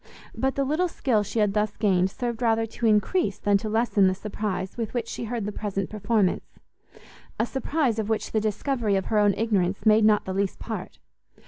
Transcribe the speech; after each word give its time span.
But 0.33 0.55
the 0.55 0.63
little 0.63 0.87
skill 0.87 1.21
she 1.21 1.37
had 1.37 1.53
thus 1.53 1.77
gained, 1.77 2.09
served 2.09 2.41
rather 2.41 2.65
to 2.65 2.87
increase 2.87 3.37
than 3.37 3.59
to 3.59 3.69
lessen 3.69 4.07
the 4.07 4.15
surprize 4.15 4.75
with 4.75 4.95
which 4.95 5.07
she 5.07 5.25
heard 5.25 5.45
the 5.45 5.51
present 5.51 5.91
performance, 5.91 6.57
a 7.39 7.45
surprize 7.45 7.99
of 7.99 8.09
which 8.09 8.31
the 8.31 8.41
discovery 8.41 8.95
of 8.95 9.05
her 9.13 9.19
own 9.19 9.35
ignorance 9.35 9.85
made 9.85 10.03
not 10.03 10.25
the 10.25 10.33
least 10.33 10.57
part. 10.57 10.97